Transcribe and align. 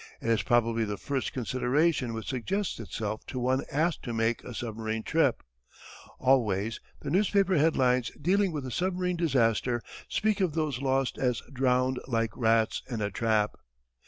It 0.19 0.29
is 0.31 0.41
probably 0.41 0.83
the 0.83 0.97
first 0.97 1.31
consideration 1.31 2.15
which 2.15 2.25
suggests 2.25 2.79
itself 2.79 3.23
to 3.27 3.37
one 3.39 3.63
asked 3.71 4.01
to 4.05 4.13
make 4.15 4.43
a 4.43 4.51
submarine 4.55 5.03
trip. 5.03 5.43
Always 6.17 6.79
the 7.01 7.11
newspaper 7.11 7.55
headlines 7.59 8.09
dealing 8.19 8.51
with 8.51 8.65
a 8.65 8.71
submarine 8.71 9.15
disaster 9.15 9.79
speak 10.09 10.41
of 10.41 10.55
those 10.55 10.81
lost 10.81 11.19
as 11.19 11.43
"drowned 11.53 11.99
like 12.07 12.35
rats 12.35 12.81
in 12.89 12.99
a 12.99 13.11
trap." 13.11 13.53